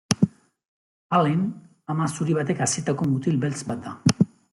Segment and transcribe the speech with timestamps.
[1.17, 1.43] Allen
[1.95, 4.27] ama zuri batek hazitako mutil beltz bat da.